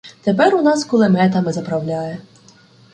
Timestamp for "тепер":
0.21-0.55